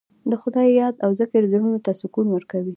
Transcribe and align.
د 0.29 0.31
خدای 0.41 0.69
یاد 0.81 0.95
او 1.05 1.09
ذکر 1.19 1.41
زړونو 1.51 1.79
ته 1.85 1.91
سکون 2.01 2.27
ورکوي. 2.31 2.69